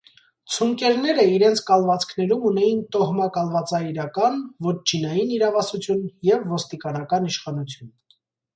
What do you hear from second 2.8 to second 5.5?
տոհմակալվածաաիրական (վոտչինային)